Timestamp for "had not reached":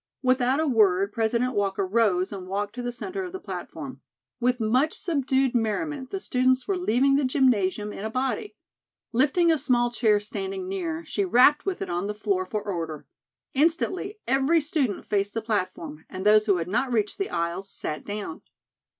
16.57-17.19